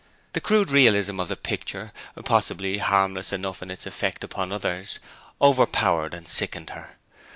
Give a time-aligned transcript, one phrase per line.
[0.33, 1.93] The crude realism of the picture,
[2.25, 4.97] possibly harmless enough in its effect upon others,
[5.39, 6.95] overpowered and sickened her.